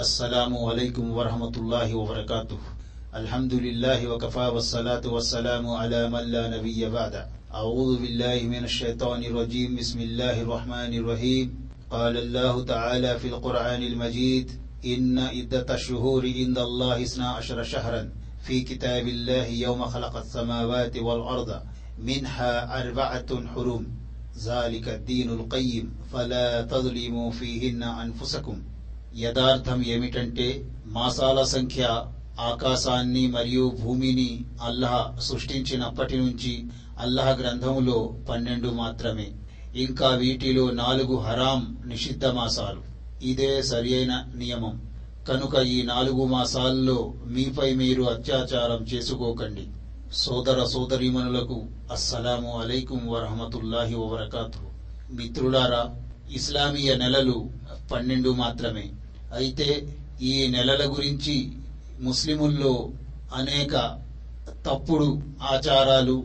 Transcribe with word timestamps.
السلام 0.00 0.52
عليكم 0.56 1.10
ورحمة 1.10 1.54
الله 1.56 1.94
وبركاته. 1.94 2.58
الحمد 3.14 3.54
لله 3.54 4.08
وكفى 4.08 4.46
والصلاة 4.52 5.00
والسلام 5.06 5.64
على 5.70 6.10
من 6.10 6.20
لا 6.20 6.52
نبي 6.52 6.88
بعد. 6.88 7.14
أعوذ 7.54 8.00
بالله 8.02 8.42
من 8.42 8.64
الشيطان 8.64 9.24
الرجيم. 9.24 9.76
بسم 9.76 10.00
الله 10.00 10.42
الرحمن 10.42 10.92
الرحيم. 11.00 11.46
قال 11.90 12.16
الله 12.16 12.64
تعالى 12.64 13.18
في 13.18 13.28
القرآن 13.28 13.82
المجيد 13.82 14.50
إن 14.84 15.18
عدة 15.18 15.74
الشهور 15.74 16.22
عند 16.28 16.58
الله 16.58 17.02
اثنا 17.02 17.28
عشر 17.30 17.62
شهرا 17.62 18.12
في 18.44 18.60
كتاب 18.60 19.08
الله 19.08 19.46
يوم 19.46 19.80
خلق 19.84 20.16
السماوات 20.16 20.96
والأرض 20.96 21.50
منها 21.98 22.52
أربعة 22.82 23.30
حرم 23.54 23.82
ذلك 24.44 24.88
الدين 24.88 25.28
القيم. 25.30 25.84
فلا 26.12 26.62
تظلموا 26.62 27.30
فيهن 27.30 27.82
أنفسكم. 27.82 28.75
యథార్థం 29.18 29.82
ఏమిటంటే 29.82 30.70
మాసాల 30.86 31.42
సంఖ్య 31.42 31.82
ఆకాశాన్ని 32.40 33.26
మరియు 33.26 33.78
భూమిని 33.80 34.44
అల్లాహ్ 34.62 35.20
సృష్టించినప్పటి 35.20 36.16
నుంచి 36.16 36.64
అల్లాహ్ 36.98 37.40
గ్రంథములో 37.40 38.16
పన్నెండు 38.28 38.68
మాత్రమే. 38.68 39.32
ఇంకా 39.74 40.08
వీటిలో 40.08 40.70
నాలుగు 40.70 41.16
హరాం 41.16 41.82
నిషిద్ధ 41.86 42.26
మాసాలు. 42.26 42.82
ఇదే 43.24 43.62
సరియైన 43.62 44.32
నియమం. 44.34 44.92
కనుక 45.28 45.54
ఈ 45.54 45.82
నాలుగు 45.82 46.26
మాసాల్లో 46.26 47.14
మీపై 47.26 47.72
మీరు 47.72 48.02
అత్యాచారం 48.02 48.84
చేసుకోకండి. 48.84 49.66
సోదర 50.12 50.64
సోదరీమణులకు 50.64 51.66
అస్సలాము 51.92 52.60
అలైకుం 52.60 53.08
వరహమతుల్లాహి 53.08 53.94
వబరకాతు 53.94 54.58
మిత్రులారా 55.12 55.94
ఇస్లామీయ 56.30 56.94
నెలలు 56.94 57.50
పన్నెండు 57.92 58.30
మాత్రమే. 58.30 58.90
అయితే 59.34 59.96
ఈ 60.22 60.48
నెలల 60.48 60.90
గురించి 60.96 61.52
ముస్లిముల్లో 62.00 62.90
అనేక 63.34 63.98
తప్పుడు 64.66 65.22
ఆచారాలు 65.42 66.24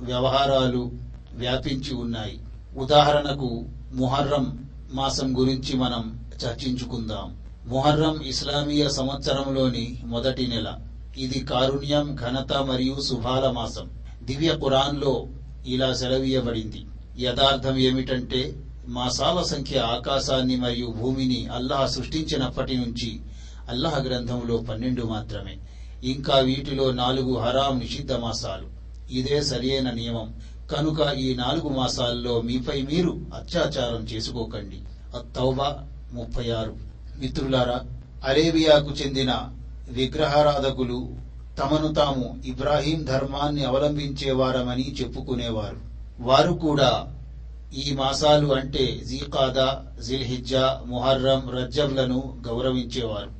వ్యవహారాలు 0.00 0.92
వ్యాపించి 1.32 1.94
ఉన్నాయి. 1.94 2.40
ఉదాహరణకు 2.76 3.64
ముహర్రం 3.92 4.68
మాసం 4.90 5.38
గురించి 5.38 5.76
మనం 5.76 6.20
చర్చించుకుందాం. 6.46 7.36
ముహర్రం 7.66 8.20
ఇస్లామీయ 8.20 8.88
సంవత్సరంలోని 8.88 9.98
మొదటి 10.04 10.46
నెల. 10.46 10.78
ఇది 11.18 11.40
కారుణ్యం 11.40 12.14
ఘనత 12.14 12.52
మరియు 12.52 13.00
శుభాల 13.00 13.50
మాసం. 13.50 13.90
దివ్య 14.22 14.56
ఖురాన్లో 14.56 15.26
ఇలా 15.66 15.94
సెలవీయబడింది. 15.94 16.86
యథార్థం 17.18 17.76
ఏమిటంటే 17.76 18.54
మాసాల 18.86 19.42
సంఖ్య 19.42 19.78
ఆకాశాన్ని 19.78 20.56
మరియు 20.56 20.86
భూమిని 20.86 21.46
అల్లాహ్ 21.46 21.90
సృష్టించినప్పటి 21.90 22.76
నుంచి 22.76 23.20
అల్లాహ్ 23.68 24.06
గ్రంథంలో 24.06 24.56
పన్నెండు 24.56 25.02
మాత్రమే. 25.02 25.58
ఇంకా 26.04 26.38
వీటిలో 26.38 26.90
నాలుగు 26.90 27.38
హరాం 27.38 27.78
నిషిద్ధ 27.78 28.12
మాసాలు. 28.12 28.68
ఇదే 29.12 29.42
సరియైన 29.42 29.90
నియమం. 29.90 30.34
కనుక 30.70 31.14
ఈ 31.14 31.34
నాలుగు 31.34 31.68
మాసాల్లో 31.68 32.40
మీపై 32.40 32.82
మీరు 32.82 33.20
అత్యాచారం 33.34 34.04
చేసుకోకండి. 34.04 34.76
అత్తౌబా 35.16 35.86
ముప్పై 36.12 36.50
ఆరు. 36.50 36.76
మిత్రులారా 37.18 37.80
అరేబియాకు 38.26 38.90
చెందిన 38.90 39.36
విగ్రహారాధకులు 39.88 41.08
తమను 41.58 41.94
తాము 41.94 42.38
ఇబ్రాహీం 42.46 43.04
ధర్మాన్ని 43.04 43.64
అవలంబించేవారమని 43.64 44.94
చెప్పుకునేవారు. 44.94 45.76
వారు 46.20 46.52
కూడా 46.52 47.16
ఈ 47.74 47.94
మాసాలు 47.94 48.54
అంటే 48.54 49.00
జీకాదా 49.08 49.82
జిల్హిజ్జా 50.06 50.82
ముహర్రం 50.86 51.50
రజ్జబ్లను 51.50 52.38
గౌరవించేవారు. 52.46 53.30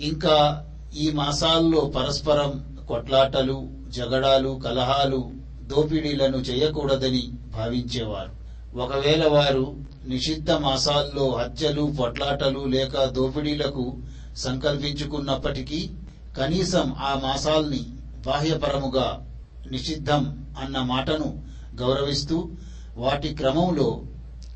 ఇంకా 0.00 0.66
ఈ 0.96 1.10
మాసాల్లో 1.10 1.80
పరస్పరం 1.80 2.78
కొట్లాటలు 2.88 3.68
జగడాలు 3.88 4.60
కలహాలు 4.64 5.30
దోపిడీలను 5.62 6.36
చేయకూడదని 6.36 7.22
భావించేవారు. 7.56 8.40
ఒకవేళ 8.78 9.28
వారు 9.28 9.76
నిషిద్ధ 10.06 10.50
మాసాల్లో 10.50 11.30
హత్యలు 11.30 11.92
పొట్లాటలు 12.00 12.60
లేక 12.60 13.04
దోపిడీలకు 13.04 13.98
సంకల్పించుకున్నప్పటికీ 14.36 15.90
కనీసం 16.38 16.94
ఆ 16.98 17.20
మాసాల్ని 17.22 17.84
బాహ్యపరముగా 18.26 19.26
నిషిద్ధం 19.70 20.46
అన్న 20.60 20.78
మాటను 20.78 21.42
గౌరవిస్తూ 21.74 22.48
వాటి 23.00 23.28
క్రమంలో 23.34 24.02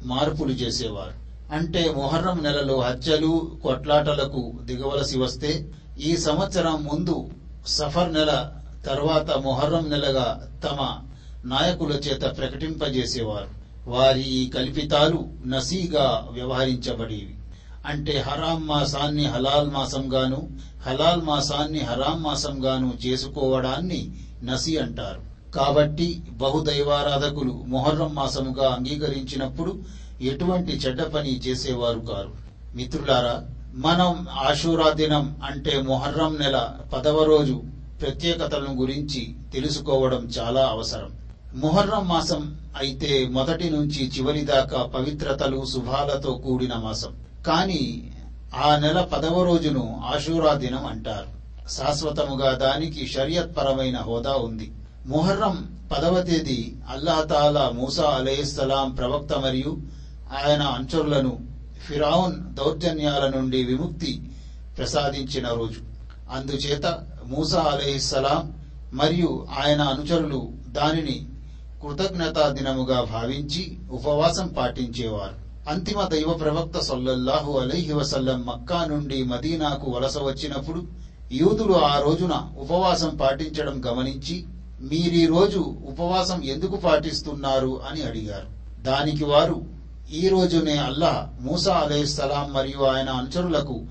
మార్పులు 0.03 0.53
చేసేవారు. 0.53 1.25
అంటే 1.55 1.95
మొహర్రం 1.97 2.43
నెలలో 2.43 2.81
హత్యలు 2.81 3.59
కొట్లాటలకు 3.63 4.55
దిగవలసి 4.63 5.19
వస్తే 5.19 5.69
ఈ 5.99 6.17
సంవత్సరం 6.17 6.85
ముందు 6.85 7.31
సఫర్ 7.67 8.15
నెల 8.15 8.53
తర్వాత 8.87 9.31
మొహర్రం 9.31 9.91
నెలగా 9.91 10.51
తమ 10.65 11.01
నాయకుల 11.45 11.93
చేత 11.93 12.23
ప్రకటింపజేసేవారు. 12.39 13.49
వారి 13.91 14.23
ఈ 14.23 14.51
కల్పితాలు 14.51 15.29
నసీగా 15.47 16.29
వ్యవహరించబడేవి. 16.33 17.37
అంటే 17.87 18.21
హరాం 18.21 18.67
మాసాన్ని 18.67 19.27
హలాల్ 19.27 19.71
మాసంగాను 19.71 20.49
హలాల్ 20.87 21.23
మాసాన్ని 21.23 21.81
హరాం 21.81 22.23
మాసంగాను 22.23 22.95
చేసుకోవడాన్ని 23.07 24.01
నసి 24.43 24.79
అంటారు. 24.79 25.34
కాబట్టి 25.55 26.23
బహుదైవారాధకులు 26.31 27.65
మొహర్రం 27.67 28.15
మాసముగా 28.15 28.73
అంగీకరించినప్పుడు 28.73 29.83
ఎటువంటి 30.21 30.73
చెడ్డ 30.73 31.03
పని 31.03 31.39
చేసేవారు 31.39 31.99
కారు. 31.99 32.31
మిత్రులారా 32.75 33.47
మనం 33.75 34.27
ఆషూరా 34.31 34.91
దినం 34.91 35.37
అంటే 35.45 35.83
మొహర్రం 35.83 36.39
నెల 36.39 36.73
పదవ 36.93 37.23
రోజు 37.23 37.63
ప్రత్యేకతలను 38.01 38.75
గురించి 38.75 39.35
తెలుసుకోవడం 39.53 40.23
చాలా 40.39 40.67
అవసరం. 40.67 41.11
మొహర్రం 41.55 42.09
మాసం 42.09 42.57
అయితే 42.77 43.29
మొదటి 43.29 43.71
నుంచి 43.71 44.11
చివరి 44.19 44.41
దాకా 44.41 44.83
పవిత్రతలు 44.83 45.65
శుభాలతో 45.65 46.33
కూడిన 46.33 46.75
మాసం. 46.75 47.13
కానీ 47.47 48.13
ఆ 48.55 48.77
నెల 48.77 49.01
పదవ 49.13 49.43
రోజును 49.43 50.01
ఆషూరా 50.05 50.55
దినం 50.55 50.87
అంటారు. 50.87 51.31
శాశ్వతముగా 51.71 52.55
దానికి 52.55 53.07
షరియత్ 53.07 53.57
పరమైన 53.57 53.99
హోదా 53.99 54.33
ఉంది. 54.37 54.71
ముహర్రం 55.07 55.81
పదవ 55.93 56.23
తేదీ 56.23 56.75
అల్లాహతాలా 56.89 57.71
మూసా 57.71 58.05
అలైహిస్సలాం 58.05 58.95
ప్రవక్త 58.95 59.33
మరియు 59.33 59.79
ఆయన 60.45 60.63
అంచరులను 60.63 61.39
ఫిరావున్ 61.89 62.55
దౌర్జన్యాల 62.55 63.33
నుండి 63.37 63.65
విముక్తి 63.65 64.23
ప్రసాదించిన 64.79 65.49
రోజు. 65.49 65.81
అందుచేత 66.31 67.03
మూసా 67.25 67.61
అలైహిస్సలాం 67.61 68.53
మరియు 68.93 69.47
ఆయన 69.61 69.81
అనుచరులు 69.81 70.49
దానిని 70.69 71.29
కృతజ్ఞతా 71.83 72.49
దినముగా 72.49 73.01
భావించి 73.01 73.79
ఉపవాసం 73.91 74.49
పాటించేవారు. 74.49 75.35
అంతిమ 75.71 76.03
దైవ 76.03 76.33
ప్రవక్త 76.33 76.79
సొల్లహు 76.79 77.59
అలైహి 77.59 77.93
వసల్లం 77.93 78.47
మక్కా 78.47 78.85
నుండి 78.85 79.25
మదీనాకు 79.25 79.91
వలస 79.91 80.19
వచ్చినప్పుడు 80.19 80.85
యూదులు 81.33 81.73
ఆ 81.73 82.01
రోజున 82.01 82.49
ఉపవాసం 82.59 83.17
పాటించడం 83.17 83.83
గమనించి 83.87 84.45
మీరీరోజు 84.85 85.59
ఉపవాసం 85.59 86.43
ఎందుకు 86.43 86.77
పాటిస్తున్నారు 86.77 87.83
అని 87.91 88.03
అడిగారు. 88.03 88.83
దానికి 88.83 89.25
వారు 89.25 89.65
ఈ 90.13 90.29
రోజునే 90.29 90.77
అల్లాహ్ 90.77 91.43
మూసా 91.45 91.75
అలైహిస్సలాం 91.75 92.53
మరియు 92.53 92.85
ఆయన 92.85 93.09
అనుచరులకు 93.09 93.83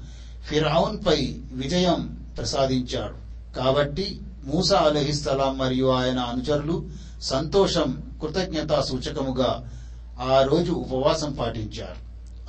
ఫిరావున్ 0.50 1.00
పై 1.08 1.42
విజయం 1.52 2.26
ప్రసాదించాడు. 2.38 3.14
కాబట్టి 3.56 4.22
మూసా 4.46 4.78
అలహిస్సలాం 4.78 5.58
మరియు 5.58 5.86
ఆయన 5.86 6.20
అనుచరులు 6.20 6.90
సంతోషం 7.22 8.02
కృతజ్ఞతా 8.22 8.82
సూచకముగా 8.82 9.70
ఆ 10.20 10.42
రోజు 10.42 10.72
ఉపవాసం 10.72 11.34
పాటించారు. 11.34 12.04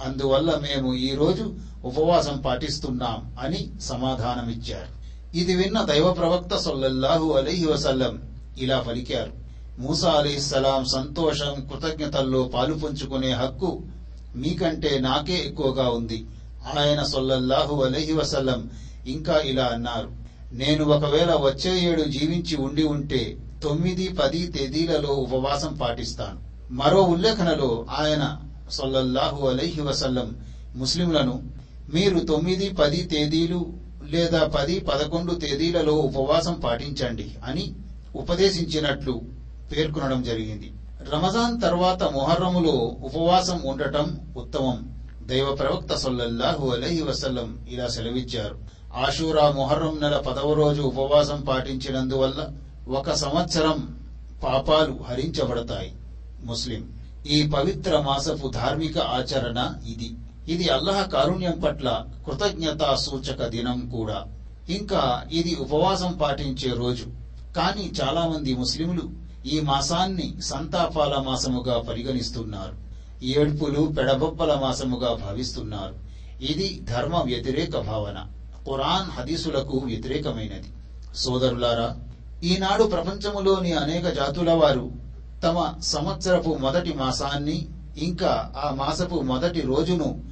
అందువల్ల 0.08 0.50
మేము 0.50 0.94
ఈ 0.94 1.14
రోజు 1.14 1.54
ఉపవాసం 1.84 2.42
పాటిస్తున్నాం 2.46 3.36
అని 3.40 3.70
సమాధానమిచ్చారు. 3.80 5.04
ఇది 5.36 5.54
విన్న 5.54 5.84
దైవ 5.84 6.12
ప్రవక్త 6.12 6.56
సొల్లహు 6.56 7.32
అలైహి 7.32 7.66
వసల్లం 7.66 8.33
ఇలా 8.58 8.78
పలికారు. 8.78 9.32
మూసా 9.78 10.10
అలీస్లాం 10.10 10.84
సంతోషం 10.84 11.68
కృతజ్ఞతల్లో 11.68 12.42
పాలు 12.42 12.74
పంచుకునే 12.74 13.30
హక్కు 13.30 13.82
మీకంటే 14.34 14.98
నాకే 14.98 15.34
ఎక్కువగా 15.34 15.88
ఉంది. 15.88 16.26
ఆయన 16.78 17.02
సొల్లల్లాహు 17.02 17.82
అలహి 17.82 18.12
వసల్లం 18.12 18.70
ఇంకా 19.06 19.38
ఇలా 19.38 19.64
అన్నారు. 19.64 20.12
నేను 20.52 20.84
ఒకవేళ 20.84 21.34
వచ్చే 21.34 21.90
ఏడు 21.90 22.02
జీవించి 22.02 22.56
ఉండి 22.56 22.82
ఉంటే 22.82 23.36
తొమ్మిది 23.62 24.08
పది 24.08 24.46
తేదీలలో 24.46 25.08
ఉపవాసం 25.08 25.74
పాటిస్తాను. 25.74 26.72
మరో 26.72 27.02
ఉల్లేఖనలో 27.02 27.86
ఆయన 27.90 28.40
సొల్లల్లాహు 28.70 29.48
అలహి 29.48 29.80
వసల్లం 29.80 30.36
ముస్లింలను 30.76 31.42
మీరు 31.88 32.18
తొమ్మిది 32.18 32.72
పది 32.72 33.02
తేదీలు 33.02 33.72
లేదా 34.04 34.46
పది 34.46 34.78
పదకొండు 34.78 35.34
తేదీలలో 35.34 35.92
ఉపవాసం 35.92 36.60
పాటించండి 36.60 37.34
అని 37.44 37.72
ఉపదేశించినట్లు 38.14 39.22
పేర్కొనడం 39.72 40.22
జరిగింది. 40.22 40.72
రమజాన్ 41.12 41.60
తర్వాత 41.60 42.02
మొహర్రములో 42.02 42.96
ఉపవాసం 43.02 43.62
ఉండటం 43.64 44.34
ఉత్తమం. 44.36 44.94
దైవ 45.22 45.54
ప్రవక్త 45.54 45.94
సొల్లహు 45.94 46.70
అలహి 46.70 47.02
వసల్లం 47.02 47.66
ఇలా 47.68 47.88
సెలవిచ్చారు. 47.88 48.58
ఆషూరా 48.94 49.50
మొహర్రం 49.50 49.98
నెల 50.02 50.16
పదవ 50.16 50.52
రోజు 50.52 50.82
ఉపవాసం 50.82 51.40
పాటించినందువల్ల 51.40 52.48
ఒక 52.88 53.12
సంవత్సరం 53.12 53.98
పాపాలు 54.42 55.00
హరించబడతాయి. 55.08 55.92
ముస్లిం. 56.44 56.88
ఈ 57.26 57.46
పవిత్ర 57.46 57.98
మాసపు 57.98 58.48
ధార్మిక 58.48 58.98
ఆచరణ 58.98 59.74
ఇది. 59.86 60.14
ఇది 60.48 60.68
అల్లహ 60.68 61.02
కారుణ్యం 61.02 61.60
పట్ల 61.64 62.06
కృతజ్ఞతా 62.26 62.94
సూచక 62.94 63.46
దినం 63.46 63.88
కూడా. 63.88 64.24
ఇంకా 64.68 65.24
ఇది 65.32 65.54
ఉపవాసం 65.54 66.18
పాటించే 66.22 66.72
రోజు. 66.72 67.23
కానీ 67.56 67.92
చాలా 68.02 68.28
మంది 68.28 68.54
ముస్లింలు 68.54 69.10
ఈ 69.46 69.60
మాసాన్ని 69.60 70.34
సంతాపాల 70.42 71.14
మాసముగా 71.26 71.78
పరిగణిస్తున్నారు. 71.78 72.84
ఏడ్పులు 73.24 73.94
పెడబొబ్బల 73.98 74.54
మాసముగా 74.54 75.14
భావిస్తున్నారు. 75.14 75.94
ఇది 76.44 76.80
ధర్మ 76.82 77.16
వ్యతిరేక 77.16 77.78
భావన. 77.78 78.26
ఖురాన్ 78.66 79.10
హదీసులకు 79.10 79.78
వ్యతిరేకమైనది. 79.78 80.72
సోదరులారా 81.16 81.96
ఈనాడు 82.44 82.84
ప్రపంచములోని 82.84 83.72
అనేక 83.72 84.08
జాతుల 84.08 84.52
వారు 84.52 84.90
తమ 85.44 85.74
సంవత్సరపు 85.82 86.54
మొదటి 86.54 86.92
మాసాన్ని 86.92 87.68
ఇంకా 87.96 88.52
ఆ 88.56 88.74
మాసపు 88.74 89.14
మొదటి 89.14 89.60
రోజును 89.60 90.22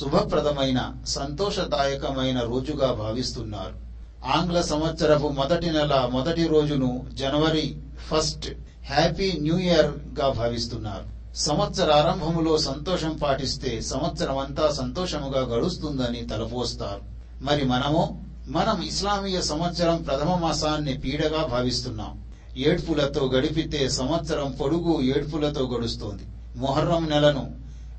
శుభప్రదమైన 0.00 0.92
సంతోషదాయకమైన 1.06 2.40
రోజుగా 2.40 2.92
భావిస్తున్నారు. 2.92 3.91
ఆంగ్ల 4.24 4.60
సంవత్సరపు 4.60 5.28
మొదటి 5.28 5.66
నెల 5.66 6.08
మొదటి 6.12 6.46
రోజును 6.46 7.06
జనవరి 7.14 7.76
ఫస్ట్ 8.10 8.50
హ్యాపీ 8.92 9.32
న్యూ 9.32 9.58
ఇయర్గా 9.58 10.28
భావిస్తున్నారు. 10.28 11.36
సంవత్సరారంభములో 11.36 12.58
సంతోషం 12.58 13.16
పాటిస్తే 13.22 13.80
సంవత్సరం 13.80 14.38
అంతా 14.38 14.70
సంతోషముగా 14.70 15.40
గడుస్తుందని 15.40 16.26
తలపోస్తారు 16.26 17.00
మరి 17.44 17.64
మనము 17.64 18.24
మనం 18.48 18.82
ఇస్లామీయ 18.82 19.40
సంవత్సరం 19.40 20.02
ప్రథమ 20.02 20.34
మాసాన్ని 20.34 20.98
పీడగా 20.98 21.46
భావిస్తున్నాం. 21.46 22.24
ఏడ్పులతో 22.56 23.26
గడిపితే 23.26 23.88
సంవత్సరం 23.88 24.50
పొడుగు 24.50 25.00
ఏడ్పులతో 25.00 25.66
గడుస్తోంది. 25.66 26.22
మొహర్రం 26.56 27.08
నెలను 27.10 27.50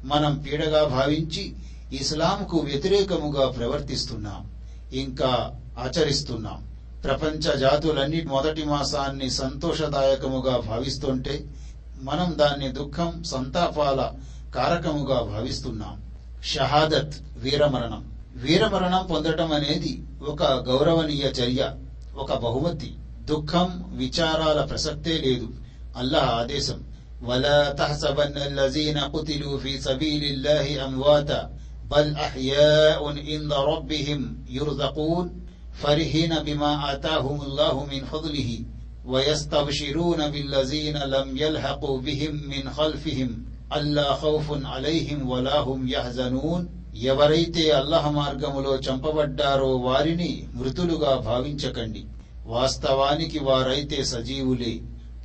మనం 0.04 0.38
పీడగా 0.38 0.84
భావించి 0.84 1.54
ఇస్లాంకు 1.94 2.58
వ్యతిరేకముగా 2.58 3.50
ప్రవర్తిస్తున్నాం. 3.50 4.52
ఇంకా 4.94 5.52
ఆచరిస్తున్నాం 5.79 6.59
ప్రపంచ 7.05 7.45
జాతులన్నీ 7.59 8.21
మొదటి 8.27 8.63
మాసాన్ని 8.65 9.29
సంతోషదాయకముగా 9.39 10.55
భావిస్తుంటే 10.69 11.35
మనం 12.03 12.29
దాన్ని 12.39 12.69
దుఃఖం 12.73 13.11
సంతాపాల 13.25 14.01
కారకముగా 14.55 15.19
భావిస్తున్నాం 15.31 15.95
షహాదత్ 16.45 17.17
వీరమరణం 17.43 18.03
వీరమరణం 18.43 19.03
పొందటం 19.07 19.51
అనేది 19.53 19.93
ఒక 20.25 20.43
గౌరవనీయ 20.69 21.27
చర్య 21.39 21.63
ఒక 22.17 22.33
బహుమతి 22.45 22.91
దుఃఖం 23.29 23.69
విచారాల 23.95 24.61
ప్రసక్తే 24.65 25.17
లేదు 25.27 25.49
అల్లాహ్ 25.97 26.31
ఆదేశం 26.35 26.79
ولا 27.23 27.73
تحسبن 27.73 28.37
الذين 28.43 28.99
قتلوا 29.07 29.59
في 29.59 29.73
سبيل 29.81 30.25
الله 30.25 30.67
أمواتا 30.85 31.41
بل 31.91 32.07
أحياء 32.19 33.01
عند 33.21 33.53
ربهم 33.71 34.21
يرزقون 34.49 35.27
فرحين 35.75 36.33
بما 36.39 36.93
آتاهم 36.93 37.39
الله 37.43 37.87
من 37.87 38.01
فضله 38.05 38.51
ويستبشرون 39.05 40.21
بالذين 40.29 40.97
لم 40.97 41.37
يلحقوا 41.37 42.01
بهم 42.01 42.35
من 42.45 42.71
خلفهم 42.71 43.31
ألا 43.71 44.15
خوف 44.15 44.47
عليهم 44.67 45.29
ولا 45.29 45.59
هم 45.61 45.81
يحزنون 45.89 46.63
ఎవరైతే 47.05 47.65
అల్లహ 47.73 48.05
మార్గములో 48.13 48.73
చంపబడ్డారో 48.87 49.69
వారిని 49.87 50.31
మృతులుగా 50.59 51.13
భావించకండి 51.29 52.03
వాస్తవానికి 52.49 53.39
వారైతే 53.49 53.99
సజీవులే 54.05 54.75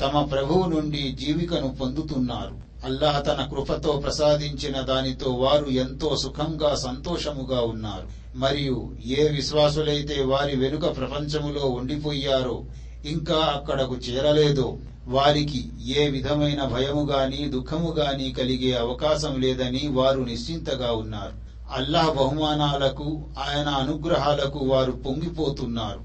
తమ 0.02 0.22
ప్రభువు 0.26 0.66
నుండి 0.66 1.04
జీవికను 1.22 1.70
పొందుతున్నారు 1.82 2.56
అల్లాహ్ 2.84 3.20
తన 3.28 3.42
కృపతో 3.52 3.92
ప్రసాదించిన 4.04 4.78
దానితో 4.90 5.30
వారు 5.44 5.68
ఎంతో 5.84 6.10
సుఖంగా 6.24 6.72
సంతోషముగా 6.86 7.60
ఉన్నారు 7.72 8.08
మరియు 8.39 8.97
ఏ 9.07 9.29
విశ్వాసులైతే 9.29 10.25
వారి 10.25 10.57
వెనుక 10.57 10.97
ప్రపంచములో 10.97 11.67
ఉండిపోయారో 11.67 12.65
ఇంకా 13.05 13.35
అక్కడకు 13.35 13.97
చేరలేదో. 13.97 14.79
వారికి 15.09 15.71
ఏ 15.87 16.09
విధమైన 16.09 16.65
భయము 16.65 17.07
గాని 17.11 17.49
దుఃఖము 17.49 17.95
గాని 17.99 18.33
కలిగే 18.33 18.77
అవకాశం 18.77 19.41
లేదని 19.41 19.89
వారు 19.89 20.21
నిశ్చింతగా 20.21 20.93
ఉన్నారు. 20.93 21.33
అల్లాహ్ 21.77 22.17
బహుమానాలకు 22.17 23.27
ఆయన 23.39 23.69
అనుగ్రహాలకు 23.69 24.59
వారు 24.59 24.93
పొంగిపోతున్నారు. 24.93 26.01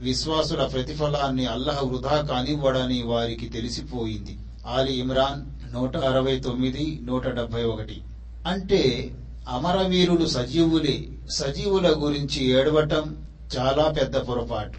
విశ్వాసుల 0.00 0.64
ప్రతిఫలాన్ని 0.64 1.46
అల్లహ 1.46 1.80
వృధా 1.84 2.26
కానివ్వడని 2.30 3.02
వారికి 3.02 3.46
తెలిసిపోయింది. 3.46 4.38
ఆలి 4.66 4.92
ఇమ్రాన్ 4.92 5.74
నూట 5.74 5.96
అరవై 5.96 6.36
తొమ్మిది 6.38 7.00
నూట 7.04 7.26
డెబ్బై 7.26 7.62
ఒకటి. 7.62 8.00
అంటే 8.46 9.10
అమరవీరులు 9.48 10.26
సజీవులే. 10.26 11.08
సజీవుల 11.30 11.94
గురించి 11.98 12.46
ఏడవటం 12.46 13.26
చాలా 13.58 13.84
పెద్ద 13.84 14.16
పొరపాటు. 14.16 14.78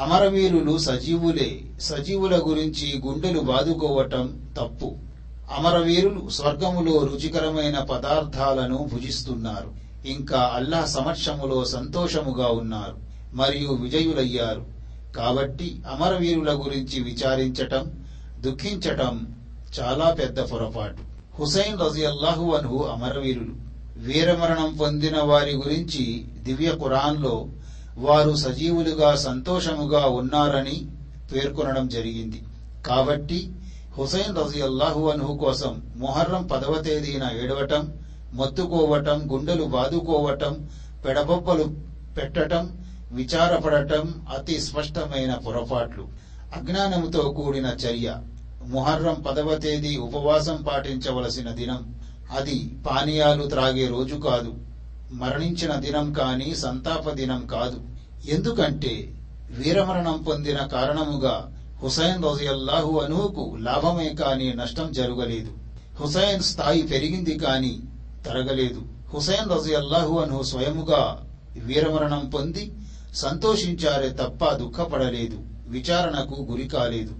అమరవీరులు 0.00 0.78
సజీవులే. 0.78 1.60
సజీవుల 1.80 2.36
గురించి 2.36 3.02
గుండెలు 3.06 3.40
బాదుకోవటం 3.40 4.40
తప్పు. 4.56 4.96
అమరవీరులు 5.58 6.28
స్వర్గములో 6.28 6.98
రుచికరమైన 6.98 7.78
పదార్థాలను 7.78 8.90
భుజిస్తున్నారు. 8.92 9.70
ఇంకా 10.08 10.52
అల్లాహ్ 10.54 10.88
సమక్షములో 10.88 11.64
సంతోషముగా 11.64 12.46
ఉన్నారు. 12.46 12.96
మరియు 13.34 13.72
విజయులయ్యారు. 13.72 14.66
కాబట్టి 15.16 15.82
అమరవీరుల 15.90 16.52
గురించి 16.52 17.02
విచారించటం 17.02 18.06
దుఃఖించటం 18.40 19.34
చాలా 19.80 20.10
పెద్ద 20.10 20.40
పొరపాటు. 20.40 20.98
హుసైన్ 21.40 21.78
రజియల్లాహు 21.80 22.54
అన్హు 22.54 22.84
అమరవీరులు. 22.84 23.67
వీరమరణం 23.98 24.76
పొందిన 24.80 25.22
వారి 25.22 25.52
గురించి 25.52 26.24
దివ్య 26.38 26.70
ఖురాన్లో 26.70 27.48
వారు 27.98 28.36
సజీవులుగా 28.36 29.14
సంతోషముగా 29.14 30.06
ఉన్నారని 30.06 30.86
పేర్కొనడం 31.32 31.88
జరిగింది. 31.88 32.42
కాబట్టి 32.86 33.52
హుసైన్ 33.98 34.36
రజియల్లాహు 34.36 35.08
అన్హు 35.08 35.36
కోసం 35.36 35.82
మొహర్రం 35.96 36.46
పదవ 36.46 36.82
తేదీన 36.82 37.30
ఏడవటం 37.42 37.92
మొత్తుకోవటం 38.32 39.28
గుండెలు 39.32 39.64
బాదుకోవటం 39.64 40.68
పెడబొబ్బలు 41.04 41.64
పెట్టటం 42.16 42.86
విచారపడటం 43.12 44.14
అతి 44.38 44.60
స్పష్టమైన 44.60 45.34
పొరపాట్లు. 45.34 46.08
అజ్ఞానముతో 46.56 47.20
కూడిన 47.20 47.66
చర్య. 47.66 48.16
ముహర్రం 48.66 49.24
పదవ 49.28 49.58
తేదీ 49.58 49.96
ఉపవాసం 49.96 50.64
పాటించవలసిన 50.68 51.50
దినం. 51.50 51.94
అది 52.36 52.78
పానీయాలు 52.86 53.48
త్రాగే 53.48 53.86
రోజు 53.86 54.14
కాదు. 54.14 54.54
మరణించిన 55.12 55.74
దినం 55.74 56.12
కాని 56.12 56.56
సంతాప 56.56 57.10
దినం 57.10 57.46
కాదు. 57.46 57.80
ఎందుకంటే 58.28 59.14
వీరమరణం 59.50 60.22
పొందిన 60.22 60.56
కారణముగా 60.56 61.54
హుసైన్ 61.82 62.24
రజియల్లాహు 62.24 63.00
అనువుకు 63.00 63.56
లాభమే 63.60 64.08
కాని 64.08 64.54
నష్టం 64.54 64.92
జరగలేదు. 64.92 65.50
హుసైన్ 66.00 66.42
స్థాయి 66.42 66.82
పెరిగింది 66.82 67.38
కాని 67.38 67.80
తరగలేదు. 68.26 68.82
హుసైన్ 69.14 69.50
రజియల్లాహు 69.50 70.18
అను 70.18 70.42
స్వయముగా 70.42 71.24
వీరమరణం 71.56 72.30
పొంది 72.34 72.72
సంతోషించారే 73.14 74.08
తప్ప 74.08 74.52
దుఃఖపడలేదు. 74.52 75.38
విచారణకు 75.68 76.46
గురి 76.50 76.68
కాలేదు. 76.68 77.12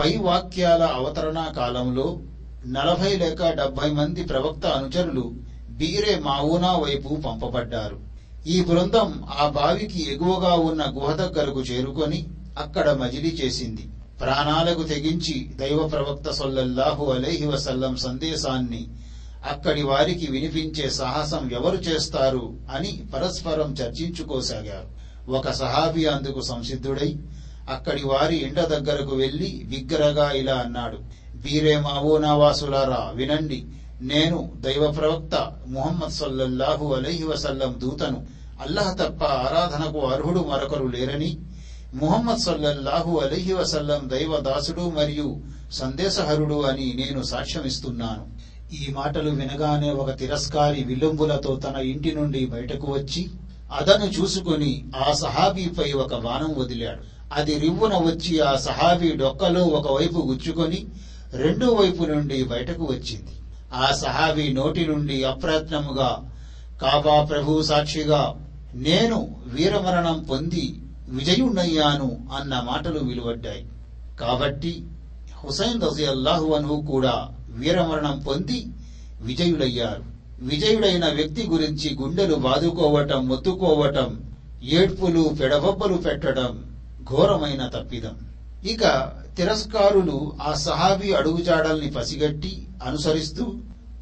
పై 0.00 0.16
వాక్యాల 0.16 0.82
అవతరణ 0.82 1.52
కాలంలో 1.56 2.18
నలభై 2.66 3.16
లేక 3.16 3.50
డెబ్బై 3.50 3.90
మంది 3.90 4.22
ప్రవక్త 4.22 4.66
అనుచరులు 4.66 5.32
బీరే 5.70 6.18
మావునా 6.18 6.76
వైపు 6.76 7.08
పంపబడ్డారు. 7.08 8.00
ఈ 8.46 8.64
బృందం 8.64 9.24
ఆ 9.38 9.48
బావికి 9.48 10.12
ఎగువగా 10.12 10.54
ఉన్న 10.54 10.94
గుహ 10.96 11.12
దగ్గరకు 11.12 11.60
చేరుకొని 11.60 12.26
అక్కడ 12.58 12.90
మజిలీ 12.90 13.28
చేసింది. 13.28 13.88
ప్రాణాలకు 14.20 14.82
తెగించి 14.82 15.50
దైవ 15.60 15.88
ప్రవక్త 15.88 16.30
సొల్లల్లాహు 16.30 17.04
అలైహి 17.04 17.46
వసల్లం 17.46 17.96
సందేశాన్ని 17.96 18.88
అక్కడి 19.46 19.82
వారికి 19.82 20.26
వినిపించే 20.30 20.90
సాహసం 20.90 21.50
ఎవరు 21.52 21.76
చేస్తారు 21.76 22.54
అని 22.74 23.02
పరస్పరం 23.14 23.72
చర్చించుకోసాగారు. 23.72 25.02
ఒక 25.30 25.50
సహాబీ 25.50 26.04
అందుకు 26.04 26.40
సంసిద్ధుడై 26.40 27.16
అక్కడి 27.70 28.02
వారి 28.04 28.36
ఇంట 28.36 28.60
దగ్గరకు 28.60 29.16
వెళ్ళి 29.16 29.66
బిగ్గరగా 29.68 30.30
ఇలా 30.30 30.54
అన్నాడు. 30.54 31.21
బీరే 31.42 31.80
మావోనా 31.80 32.34
వాసులారా 32.34 33.12
వినండి. 33.14 33.66
నేను 34.00 34.52
దైవ 34.60 34.90
ప్రవక్త 34.90 35.52
ముహమ్మద్ 35.66 36.10
సల్లల్లాహు 36.10 36.94
అలైహి 36.94 37.24
వసల్లం 37.24 37.74
దూతను. 37.82 38.26
అల్లహ 38.60 38.92
తప్ప 38.92 39.24
ఆరాధనకు 39.24 40.00
అర్హుడు 40.06 40.40
మరొకరు 40.40 40.86
లేరని 40.86 41.38
ముహమ్మద్ 41.94 42.38
సల్లల్లాహు 42.38 43.18
అలైహి 43.18 43.52
వసల్లం 43.52 44.10
దైవ 44.10 44.36
దాసుడు 44.36 44.92
మరియు 44.98 45.40
సందేశహరుడు 45.72 46.62
అని 46.62 46.94
నేను 46.96 47.22
సాక్ష్యమిస్తున్నాను. 47.22 48.26
ఈ 48.74 48.92
మాటలు 48.92 49.30
వినగానే 49.30 49.90
ఒక 49.90 50.18
తిరస్కారి 50.18 50.84
విలుంబులతో 50.84 51.56
తన 51.56 51.76
ఇంటి 51.80 52.12
నుండి 52.14 52.46
బయటకు 52.46 52.92
వచ్చి 52.92 53.30
అదను 53.72 54.04
చూసుకుని 54.04 54.84
ఆ 55.08 55.12
సహాబీపై 55.12 55.92
ఒక 55.92 56.14
బాణం 56.14 56.54
వదిలాడు. 56.58 57.02
అది 57.32 57.58
రివ్వున 57.58 57.94
వచ్చి 57.94 58.40
ఆ 58.40 58.56
సహాబీ 58.56 59.12
డొక్కలో 59.12 59.64
ఒకవైపు 59.64 60.18
గుచ్చుకొని 60.18 60.86
రెండో 61.34 61.66
వైపు 61.66 62.04
నుండి 62.04 62.44
బయటకు 62.44 62.84
వచ్చింది. 62.84 63.32
ఆ 63.74 63.92
సహాబీ 63.92 64.52
నోటి 64.52 64.86
నుండి 64.86 65.24
అప్రయత్నముగా 65.24 66.30
కాబా 66.82 67.24
ప్రభు 67.24 67.62
సాక్షిగా 67.62 68.50
నేను 68.74 69.36
వీరమరణం 69.46 70.22
పొంది 70.30 70.82
విజయుణ్ణయ్యాను 71.08 72.28
అన్న 72.40 72.60
మాటలు 72.64 72.98
విలువడ్డాయి. 72.98 73.66
కాబట్టి 74.20 74.86
హుసైన్ 75.44 75.80
రజియల్లాహు 75.82 76.52
అన్హు 76.52 76.84
కూడా 76.90 77.28
వీరమరణం 77.50 78.18
పొంది 78.18 78.66
విజయుడయ్యారు. 79.20 80.04
విజయుడైన 80.40 81.08
వ్యక్తి 81.08 81.46
గురించి 81.46 81.96
గుండెలు 82.02 82.34
బాదుకోవటం 82.34 83.28
మొత్తుకోవటం 83.28 84.20
ఏడ్పులు 84.62 85.36
పెడబొబ్బలు 85.40 85.94
పెట్టడం 85.94 86.64
ఘోరమైన 87.10 87.66
తప్పిదం. 87.66 88.16
ఇక 88.64 89.12
తిరస్కారులు 89.36 90.32
ఆ 90.42 90.54
సహాబీ 90.54 91.12
అడుగుజాడల్ని 91.12 91.90
పసిగట్టి 91.90 92.66
అనుసరిస్తూ 92.86 93.54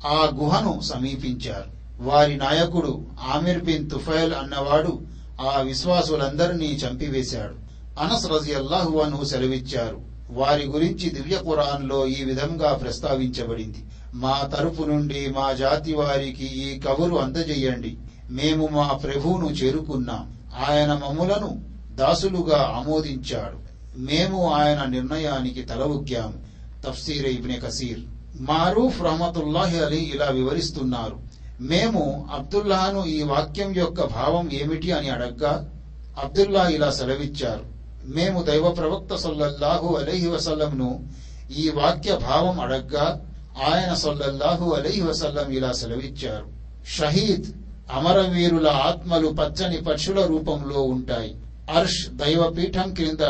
ఆ 0.06 0.30
గుహను 0.34 0.80
సమీపించారు. 0.80 1.80
వారి 2.02 2.36
నాయకుడు 2.36 3.02
ఆమిర్ 3.32 3.64
బిన్ 3.64 3.90
తుఫైల్ 3.90 4.34
అన్నవాడు 4.34 5.00
ఆ 5.40 5.60
విశ్వాసులందరినీ 5.60 6.66
చంపివేశాడు. 6.66 7.54
అనస్ 8.00 8.26
రజియల్లాహు 8.26 8.98
అన్హు 8.98 9.24
సెలవిచ్చారు. 9.24 10.00
వారి 10.30 10.66
గురించి 10.66 11.10
దివ్య 11.10 11.36
ఖురాన్లో 11.36 12.06
ఈ 12.06 12.24
విధంగా 12.24 12.72
ప్రస్తావించబడింది. 12.72 13.84
మా 14.14 14.50
తరపు 14.56 14.82
నుండి 14.82 15.28
మా 15.36 15.52
జాతి 15.52 15.94
వారికి 15.94 16.44
ఈ 16.44 16.80
కబురు 16.80 17.16
అందజేయండి. 17.16 17.96
మేము 18.30 18.68
మా 18.72 18.88
ప్రభువును 18.88 19.46
చేరుకున్నాం. 19.46 20.38
ఆయన 20.68 20.92
మమ్ములను 20.92 21.64
దాసులుగా 21.94 22.74
ఆమోదించాడు. 22.76 23.69
మేము 23.96 24.52
ఆయన 24.52 24.84
నిర్ణయానికి 24.84 25.62
తల 25.62 25.82
ఊగ్గాము 25.82 26.34
తఫ్సీర్ 26.86 27.26
ఇబ్నే 27.26 27.56
కసీర్. 27.56 28.00
మారూఫ్ 28.40 29.02
రహమతుల్లాహి 29.02 29.78
అలీ 29.78 29.96
ఇలా 29.96 30.26
వివరిస్తున్నారు. 30.26 31.18
మేము 31.60 32.28
అబ్దుల్లాను 32.32 33.04
ఈ 33.04 33.22
వాక్యం 33.22 33.74
యొక్క 33.76 34.06
భావం 34.06 34.50
ఏమిటి 34.52 34.92
అని 34.92 35.10
అడగ్గా 35.10 35.70
అబ్దుల్లా 36.22 36.68
ఇలా 36.68 36.90
సెలవిచ్చారు. 36.90 37.64
మేము 38.04 38.42
దైవ 38.42 38.70
ప్రవక్త 38.70 39.14
సల్లల్లాహు 39.14 39.96
అలైహి 39.96 40.26
వసల్లంను 40.26 41.08
ఈ 41.58 41.68
వాక్య 41.68 42.16
భావం 42.16 42.60
అడగ్గా 42.60 43.26
ఆయన 43.72 43.94
సొల్లల్లాహు 43.94 44.72
అలైహి 44.72 45.00
వసల్లం 45.00 45.50
ఇలా 45.50 45.72
సెలవిచ్చారు. 45.72 46.46
షహీద్ 46.98 47.44
అమరవీరుల 47.92 48.68
ఆత్మలు 48.68 49.28
పచ్చని 49.28 49.76
పక్షుల 49.76 50.26
రూపంలో 50.26 50.82
ఉంటాయి. 50.82 51.36
అర్ష్ 51.70 52.08
దైవపీఠం 52.08 52.94
క్రింద 52.94 53.20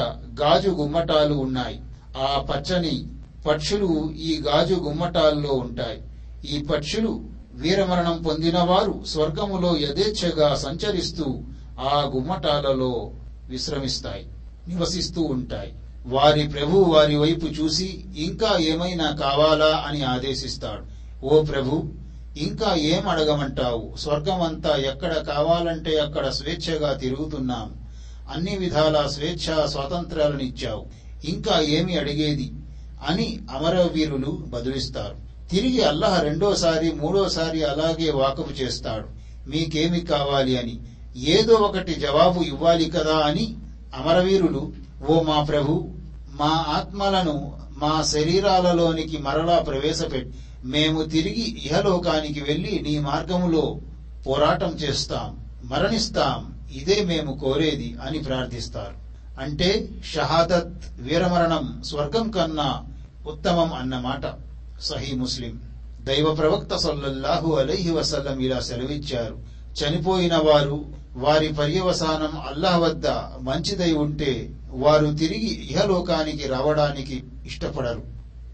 గాజు 0.40 0.70
గుమ్మటాలు 0.70 1.34
ఉన్నాయి. 1.34 1.80
ఆ 2.16 2.46
పచ్చని 2.50 3.06
పక్షులు 3.46 4.12
ఈ 4.12 4.40
గాజు 4.40 4.74
గుమ్మటాల్లో 4.74 5.54
ఉంటాయి. 5.54 6.02
ఈ 6.54 6.64
పక్షులు 6.64 7.24
వీరమరణం 7.54 8.22
పొందినవారు 8.22 9.04
స్వర్గములో 9.06 9.76
యథేచ్ఛగా 9.76 10.54
సంచరిస్తూ 10.54 11.38
ఆ 11.80 12.10
గుమ్మటాలలో 12.14 13.10
విశ్రమిస్తాయి 13.48 14.26
నివసిస్తూ 14.68 15.22
ఉంటాయి. 15.22 15.72
వారి 16.06 16.48
ప్రభు 16.48 16.78
వారి 16.78 17.16
వైపు 17.16 17.46
చూసి 17.46 18.04
ఇంకా 18.16 18.58
ఏమైనా 18.58 19.10
కావాలా? 19.10 19.84
అని 19.86 20.02
ఆదేశిస్తాడు. 20.02 21.00
ఓ 21.26 21.42
ప్రభు 21.42 21.84
ఇంకా 22.36 22.74
ఏం 22.74 23.08
అడగమంటావు? 23.08 23.96
స్వర్గమంతా 23.96 24.76
ఎక్కడ 24.76 25.12
కావాలంటే 25.12 25.98
అక్కడ 25.98 26.28
స్వేచ్ఛగా 26.28 26.92
తిరుగుతున్నాం. 26.92 27.89
అన్ని 28.34 28.58
విధాల 28.58 29.06
స్వేచ్ఛ 29.06 29.66
స్వాతంత్రాలనిచ్చావు 29.66 30.86
ఇంకా 31.24 31.60
ఏమి 31.60 31.96
అడిగేది? 31.96 32.52
అని 33.08 33.40
అమరవీరులు 33.56 34.44
బదులిస్తారు. 34.46 35.16
తిరిగి 35.50 35.82
అల్లహ 35.82 36.22
రెండోసారి 36.22 36.92
మూడోసారి 36.92 37.62
అలాగే 37.62 38.10
వాకపు 38.10 38.52
చేస్తాడు. 38.52 39.08
మీకేమి 39.50 40.00
కావాలి 40.00 40.58
అని? 40.58 40.80
ఏదో 41.16 41.54
ఒకటి 41.54 41.94
జవాబు 41.94 42.40
ఇవ్వాలి 42.40 42.90
కదా 42.90 43.16
అని 43.16 43.54
అమరవీరులు 43.94 44.72
ఓ 45.08 45.22
మా 45.22 45.42
ప్రభు 45.42 45.88
మా 46.30 46.64
ఆత్మలను 46.68 47.52
మా 47.76 48.02
శరీరాలలోనికి 48.02 49.18
మరలా 49.18 49.58
ప్రవేశపెట్టి 49.58 50.38
మేము 50.64 51.02
తిరిగి 51.02 51.60
ఇహలోకానికి 51.64 52.40
వెళ్ళి 52.40 52.80
నీ 52.80 52.98
మార్గములో 52.98 53.78
పోరాటం 54.26 54.68
చేస్తాం 54.68 55.28
మరణిస్తాం 55.64 56.59
ఇదే 56.72 57.04
మేము 57.04 57.38
కోరేది 57.38 57.96
అని 58.02 58.18
ప్రార్థిస్తారు. 58.18 59.10
అంటే 59.40 59.88
షహాదత్ 60.14 60.84
వీరమరణం 60.98 61.82
స్వర్గం 61.84 62.30
కన్నా 62.30 62.86
ఉత్తమం 63.26 63.72
అన్నమాట 63.72 64.34
సహీ 64.80 65.14
ముస్లిం. 65.14 65.60
దైవ 66.00 66.34
ప్రవక్త 66.34 66.76
సల్లల్లాహు 66.76 67.52
అలైహి 67.52 67.90
వసల్లం 67.90 68.40
ఇలా 68.40 68.60
సెలవిచ్చారు. 68.60 69.38
చనిపోయిన 69.74 70.36
వారు 70.36 70.86
వారి 71.16 71.52
పర్యవసానం 71.52 72.40
అల్లాహ్ 72.40 72.80
వద్ద 72.80 73.06
మంచిదై 73.40 73.92
ఉంటే 73.92 74.50
వారు 74.70 75.06
తిరిగి 75.06 75.68
ఇహలోకానికి 75.70 76.46
రావడానికి 76.46 77.22
ఇష్టపడరు. 77.46 78.02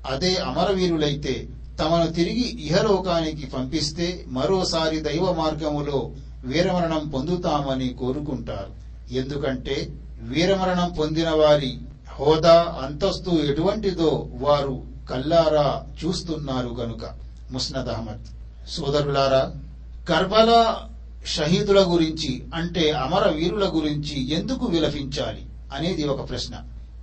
అదే 0.06 0.36
అమరవీరులైతే 0.36 1.48
తమను 1.80 2.12
తిరిగి 2.12 2.66
ఇహలోకానికి 2.66 3.46
పంపిస్తే 3.46 4.24
మరోసారి 4.28 5.00
దైవ 5.00 5.32
మార్గములో 5.32 6.10
వీరమరణం 6.46 7.08
పొందుతామని 7.08 7.88
కోరుకుంటారు. 7.88 8.72
ఎందుకంటే 9.12 9.76
వీరమరణం 10.20 10.88
పొందిన 10.92 11.30
వారి 11.30 11.72
హోదా 12.18 12.56
అంతస్తు 12.84 13.30
ఎటువంటిదో 13.30 14.28
వారు 14.32 14.76
కల్లారా 15.10 15.66
చూస్తున్నారు 16.00 16.68
గనుక. 16.68 17.04
ముస్నద్ 17.50 17.88
అహ్మద్. 17.88 18.24
సోదరులారా 18.68 19.42
కర్బలా 20.08 20.62
షహీదుల 21.26 21.80
గురించి 21.80 22.44
అంటే 22.54 22.90
అమర 22.90 23.24
వీరుల 23.28 23.66
గురించి 23.74 24.16
ఎందుకు 24.30 24.64
విలపించాలి 24.66 25.42
అనేది 25.72 26.04
ఒక 26.04 26.28
ప్రశ్న. 26.28 26.54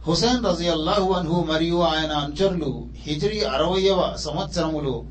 హుసేన్ 0.08 0.46
రజియల్లాహు 0.46 1.10
అన్హు 1.12 1.38
మరియు 1.52 1.78
ఆయన 1.80 2.12
అనుచరులు 2.12 2.72
హిజ్రీ 3.02 3.40
అరవయవ 3.40 4.00
సంవత్సరములో 4.18 5.04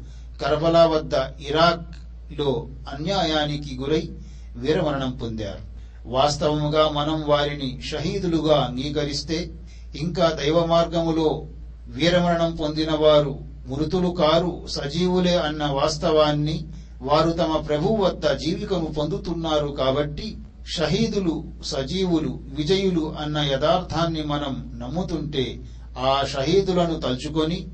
కర్బలా 0.42 0.86
వద్ద 0.86 1.14
ఇరాక్లో 1.48 2.66
అన్యాయానికి 2.92 3.72
గురై 3.76 4.10
వీరమరణం 4.56 5.12
పొందారు. 5.12 5.62
వాస్తవముగా 6.08 6.88
మనం 6.88 7.24
వారిని 7.28 7.82
షహీదులుగా 7.82 8.56
అంగీకరిస్తే 8.56 9.38
ఇంకా 9.96 10.38
దైవ 10.42 10.66
మార్గములో 10.66 11.46
వీరమరణం 11.86 12.56
పొందిన 12.56 12.92
వారు 12.92 13.38
మృతులు 13.66 14.08
కారు 14.08 14.66
సజీవులే 14.66 15.36
అన్న 15.36 15.64
వాస్తవాన్ని 15.64 16.68
వారు 17.02 17.30
తమ 17.30 17.56
ప్రభు 17.56 17.88
వద్ద 17.88 18.24
జీవికను 18.26 18.84
పొందుతున్నారు 18.84 19.66
కాబట్టి 19.66 20.36
షహీదులు 20.76 21.44
సజీవులు 21.64 22.40
విజయులు 22.58 23.14
అన్న 23.20 23.38
యథార్థాన్ని 23.38 24.22
మనం 24.22 24.72
నమ్ముతుంటే 24.78 25.62
ఆ 25.98 26.24
షహీదులను 26.28 27.00
తలుచుకొని 27.00 27.68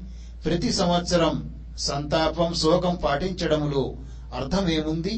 ప్రతి 0.44 0.72
సంవత్సరం 0.72 1.52
సంతాపం 1.78 2.54
శోకం 2.54 2.98
పాటించడంలో 3.04 3.94
అర్థమేముంది? 4.34 5.14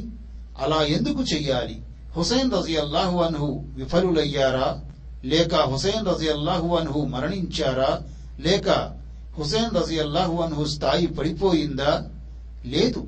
అలా 0.59 0.83
ఎందుకు 0.83 1.23
చెయ్యాలి? 1.35 1.83
హుసైన్ 2.16 2.52
రజియల్లాహు 2.52 3.23
అన్హు 3.23 3.64
విఫలులయ్యారా? 3.76 4.80
లేక 5.25 5.54
హుసైన్ 5.54 6.07
రజియల్లాహు 6.07 6.76
అన్హు 6.76 7.04
మరణించారా? 7.04 8.02
లేక 8.40 8.97
హుసేన్ 9.38 9.76
రజియల్లాహు 9.76 10.42
అన్హు 10.42 10.64
స్థాయి 10.64 11.07
పడిపోయిందా? 11.07 12.09
లేదు. 12.66 13.07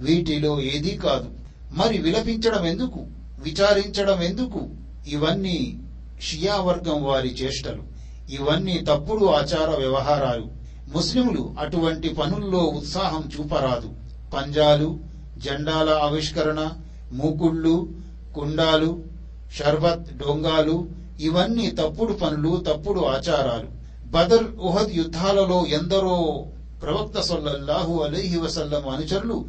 వీటిలో 0.00 0.60
ఏదీ 0.60 0.90
కాదు. 0.90 1.30
మరి 1.72 1.98
విలపించడం 1.98 2.66
ఎందుకు? 2.66 3.06
విచారించడం 3.38 4.22
ఎందుకు? 4.22 4.68
ఇవన్నీ 5.08 5.80
షియా 6.22 6.56
వర్గం 6.56 7.04
వారి 7.04 7.28
చేష్టలు. 7.28 7.82
ఇవన్నీ 8.30 8.78
తప్పుడు 8.78 9.26
ఆచార 9.26 9.76
వ్యవహారాలు. 9.78 10.48
ముస్లింలు 10.94 11.54
అటువంటి 11.58 12.08
పనుల్లో 12.08 12.58
ఉత్సాహం 12.58 13.30
చూపరాదు. 13.38 13.92
పంజాలు 14.34 15.13
జెండాల 15.38 15.98
ఆవిష్కరణ 16.02 16.70
మూకుళ్ళు 17.12 17.88
కుండాలు 18.34 19.04
షర్బత్ 19.52 20.16
డొంగాలు 20.16 20.88
ఇవన్నీ 21.20 21.70
తప్పుడు 21.70 22.12
పనులు 22.12 22.64
తప్పుడు 22.68 23.00
ఆచారాలు. 23.00 23.74
బదర్ 24.10 24.44
ఉహద్ 24.60 24.90
యుద్ధాలలో 24.92 25.66
ఎందరో 25.66 26.46
ప్రవక్త 26.82 27.20
సొల్లల్లాహు 27.20 28.02
అలీహి 28.02 28.36
వసల్లం 28.36 28.88
అనుచరులు 28.88 29.44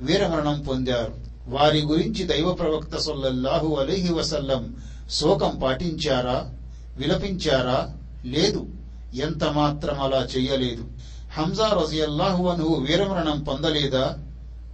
వీరమరణం 0.00 0.60
పొందారు. 0.60 1.12
వారి 1.48 1.80
గురించి 1.80 2.24
దైవ 2.24 2.52
ప్రవక్త 2.52 2.96
సొల్లల్లాహు 2.96 3.74
అలీహి 3.74 4.12
వసల్లం 4.12 4.76
శోకం 5.10 5.58
పాటించారా? 5.62 6.50
విలపించారా? 6.96 7.96
లేదు. 8.24 8.66
ఎంత 9.14 9.44
మాత్రం 9.44 10.00
అలా 10.00 10.26
చెయ్యలేదు 10.36 10.84
హంజా 11.38 11.68
రజియల్లాహు 11.68 12.48
అను 12.48 12.74
వీరమరణం 12.74 13.42
పొందలేదా? 13.42 14.18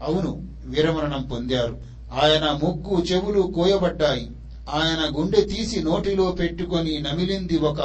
అవును. 0.02 0.55
వీరమరణం 0.66 1.22
పొందారు. 1.22 1.78
ఆయన 2.22 2.60
ముక్కు 2.64 3.02
చెవులు 3.02 3.42
కోయబడ్డాయి. 3.42 4.30
ఆయన 4.70 5.20
గుండె 5.20 5.40
తీసి 5.40 5.82
నోటిలో 5.82 6.32
పెట్టుకొని 6.32 6.98
నమిలింది 6.98 7.58
ఒక 7.58 7.80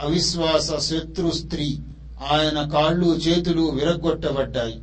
అవిశ్వాస 0.00 0.82
శత్రు 0.82 1.30
స్త్రీ. 1.30 1.78
ఆయన 2.32 2.68
కాళ్ళు 2.68 3.06
చేతులు 3.06 3.62
విరగ్గొట్టబడ్డాయి. 3.62 4.82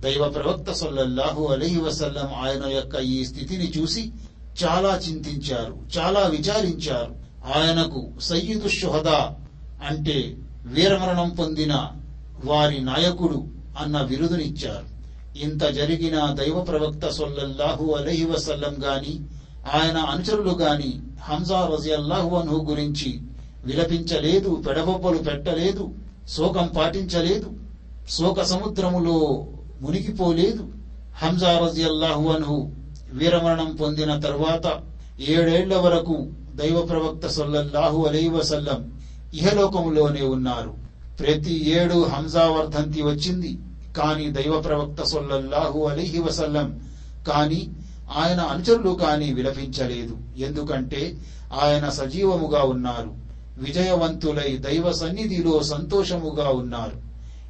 దైవ 0.00 0.28
ప్రవక్త 0.28 0.72
సొల్లహు 0.72 1.44
అలహి 1.44 1.80
వసల్లం 1.80 2.44
ఆయన 2.44 2.72
యొక్క 2.74 2.96
ఈ 2.96 3.24
స్థితిని 3.24 3.72
చూసి 3.78 4.12
చాలా 4.64 5.00
చింతించారు 5.08 5.78
చాలా 5.98 6.20
విచారించారు. 6.20 7.24
ఆయనకు 7.56 8.10
సయ్యదు 8.20 8.68
షుహదా 8.68 9.34
అంటే 9.88 10.36
వీరమరణం 10.66 11.28
పొందిన 11.28 11.86
వారి 12.44 12.80
నాయకుడు 12.80 13.44
అన్న 13.80 14.02
బిరుదునిచ్చారు 14.02 14.93
ఇంత 15.36 15.64
జరిగిన 15.64 16.34
దైవ 16.34 16.60
ప్రవక్త 16.60 17.08
సొల్లల్లాహు 17.08 17.92
అలహి 17.92 18.24
వసల్లం 18.24 18.84
గాని 18.84 19.20
ఆయన 19.74 19.98
అనుచరులు 19.98 20.50
గాని 20.50 21.02
హంజా 21.22 21.70
రజియల్లాహు 21.74 22.36
అన్హు 22.36 22.66
గురించి 22.70 23.20
విలపించలేదు 23.64 24.62
పెడబొబ్బలు 24.68 25.18
పెట్టలేదు 25.18 25.94
శోకం 26.36 26.66
పాటించలేదు 26.76 27.52
శోక 28.10 28.42
సముద్రములో 28.42 29.46
మునిగిపోలేదు. 29.80 30.68
హంజా 31.22 31.58
రజియల్లాహు 31.58 32.32
అన్హు 32.32 32.72
వీరమరణం 33.12 33.76
పొందిన 33.76 34.20
తరువాత 34.20 34.80
ఏడేళ్ళ 35.20 35.76
వరకు 35.76 36.26
దైవ 36.54 36.82
ప్రవక్త 36.82 37.26
సొల్లల్లాహు 37.26 38.04
అలహి 38.04 38.28
వసల్లం 38.28 39.00
ఇహలోకములోనే 39.34 40.22
ఉన్నారు. 40.22 40.74
ప్రతి 41.20 41.70
ఏడు 41.70 42.04
హంజా 42.04 42.44
వర్ధంతి 42.44 43.02
వచ్చింది. 43.02 43.58
కానీ 43.96 44.30
దైవ 44.30 44.60
ప్రవక్త 44.60 45.02
సొల్లల్లాహు 45.02 45.84
అలీహి 45.84 46.20
వసల్లం 46.20 46.80
కానీ 47.28 47.70
ఆయన 48.16 48.40
అనుచరులు 48.40 48.90
కానీ 48.90 49.32
విలపించలేదు. 49.32 50.16
ఎందుకంటే 50.36 51.16
ఆయన 51.62 51.88
సజీవముగా 51.88 52.62
ఉన్నారు. 52.62 53.14
విజయవంతులై 53.58 54.56
దైవ 54.56 54.92
సన్నిధిలో 54.92 55.62
సంతోషముగా 55.62 56.48
ఉన్నారు. 56.48 57.04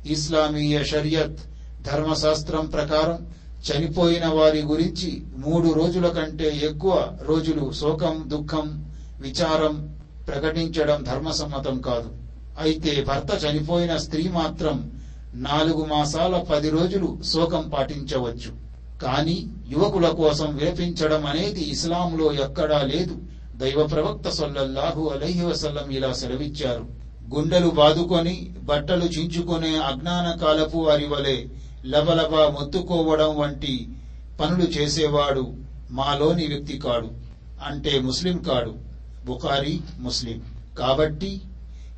ఇస్లామీయ 0.09 0.85
షరియత్ 0.85 1.39
ధర్మశాస్త్రం 1.83 2.67
ప్రకారం 2.67 3.27
చనిపోయిన 3.65 4.27
వారి 4.27 4.63
గురించి 4.63 5.23
మూడు 5.37 5.73
రోజుల 5.73 6.09
కంటే 6.09 6.61
ఎక్కువ 6.63 7.19
రోజులు 7.23 7.73
శోకం 7.73 8.25
దుఃఖం 8.27 8.93
విచారం 9.21 9.99
ప్రకటించడం 10.29 11.03
ధర్మసమ్మతం 11.03 11.81
కాదు. 11.81 12.11
అయితే 12.61 13.05
భర్త 13.09 13.45
చనిపోయిన 13.45 13.97
స్త్రీ 13.97 14.29
మాత్రం 14.29 15.04
నాలుగు 15.35 15.85
మాసాల 15.85 16.37
పది 16.37 16.71
రోజులు 16.71 17.19
శోకం 17.33 17.69
పాటించవచ్చు. 17.69 18.65
కానీ 19.03 19.47
యువకుల 19.69 20.09
కోసం 20.09 20.57
వేపించడం 20.57 21.27
అనేది 21.27 21.61
ఇస్లాంలో 21.61 22.33
ఎక్కడా 22.33 22.83
లేదు. 22.83 23.17
దైవ 23.57 23.87
ప్రవక్త 23.87 24.29
సొల్లల్లాహు 24.29 25.09
అలహి 25.09 25.45
వసల్లం 25.45 25.91
ఇలా 25.91 26.13
సెలవిచ్చారు. 26.13 26.87
గుండెలు 27.35 27.69
బాదుకొని 27.69 28.55
బట్టలు 28.63 29.05
చించుకునే 29.05 29.77
అజ్ఞాన 29.77 30.39
కాలపు 30.39 30.79
వారి 30.79 31.07
వలె 31.07 31.45
లబలబ 31.87 32.35
మొత్తుకోవడం 32.35 33.37
వంటి 33.37 33.89
పనులు 34.41 34.63
చేసేవాడు 34.63 35.55
మాలోని 35.91 36.47
వ్యక్తి 36.47 36.79
కాడు 36.79 37.11
అంటే 37.67 37.99
ముస్లిం 37.99 38.39
కాడు. 38.39 38.75
బుఖారీ 39.27 39.81
ముస్లిం. 39.99 40.43
కాబట్టి 40.79 41.41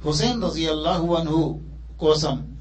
హుసేన్ 0.05 0.43
రజియల్లాహు 0.43 1.15
అన్హు 1.15 1.61
కోసం 2.01 2.56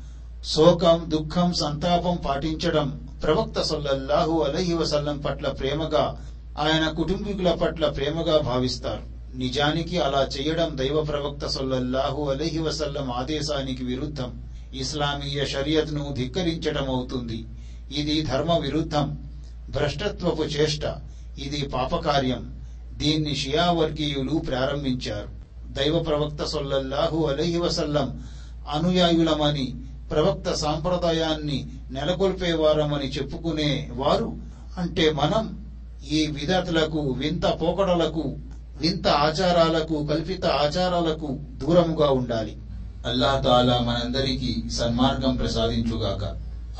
శోకం 0.53 1.05
దుఃఖం 1.07 1.53
సంతాపం 1.53 2.17
పాటించడం 2.17 3.09
ప్రవక్త 3.23 3.61
సొల్లల్లాహు 3.61 4.41
అలహి 4.41 4.73
వసల్లం 4.73 5.17
పట్ల 5.17 5.49
ప్రేమగా 5.49 6.25
ఆయన 6.59 6.87
కుటుంబీకుల 6.87 7.51
పట్ల 7.51 7.87
ప్రేమగా 7.87 8.37
భావిస్తారు. 8.37 9.01
నిజానికి 9.37 9.99
అలా 9.99 10.27
చేయడం 10.37 10.77
దైవ 10.77 11.03
ప్రవక్త 11.03 11.47
సొల్లహు 11.47 12.29
అలహి 12.29 12.59
వసల్లం 12.59 13.11
ఆదేశానికి 13.11 13.83
విరుద్ధం. 13.83 14.43
ఇస్లామీయ 14.73 15.45
షరియత్ను 15.45 16.15
ధిక్కరించడం 16.17 16.89
అవుతుంది. 16.89 17.45
ఇది 17.91 18.21
ధర్మ 18.21 18.57
విరుద్ధం. 18.57 19.17
భ్రష్టత్వపు 19.69 20.43
చేష్ట. 20.43 20.81
ఇది 21.37 21.69
పాపకార్యం. 21.69 22.61
దీన్ని 22.93 23.35
షియా 23.35 23.71
వర్గీయులు 23.71 24.39
ప్రారంభించారు. 24.39 25.27
దైవ 25.73 25.99
ప్రవక్త 25.99 26.43
సొల్లల్లాహు 26.43 27.25
అలహి 27.25 27.57
వసల్లం 27.57 28.23
అనుయాయులమని 28.71 29.73
ప్రవక్త 30.11 30.53
సాంప్రదాయాన్ని 30.53 31.67
నెలకొల్పేవారమని 31.91 33.07
చెప్పుకునే 33.07 33.89
వారు 33.95 34.33
అంటే 34.77 35.11
మనం 35.11 35.65
ఈ 36.11 36.27
విధతులకు 36.27 36.99
వింత 36.99 37.45
పోకడలకు 37.45 38.35
వింత 38.77 39.07
ఆచారాలకు 39.07 40.05
కల్పిత 40.05 40.45
ఆచారాలకు 40.45 41.39
దూరముగా 41.57 42.09
ఉండాలి. 42.11 42.57
అల్లా 43.05 43.41
తాలా 43.45 43.79
మనందరికీ 43.79 44.63
సన్మార్గం 44.69 45.35
ప్రసాదించుగాక. 45.35 46.23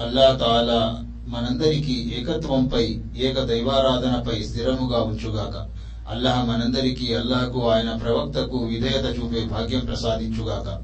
అల్లా 0.02 0.38
తాలా 0.46 1.04
మనందరికీ 1.28 2.16
ఏకత్వంపై 2.20 3.00
ఏక 3.18 3.44
దైవారాధనపై 3.44 4.44
స్థిరముగా 4.44 5.00
ఉంచుగాక. 5.00 5.68
అల్లాహ్ 6.10 6.48
మనందరికీ 6.48 7.14
అల్లాహకు 7.14 7.70
ఆయన 7.70 7.96
ప్రవక్తకు 7.96 8.58
విధేయత 8.58 9.20
చూపే 9.20 9.46
భాగ్యం 9.46 9.80
ప్రసాదించుగాక. 9.80 10.84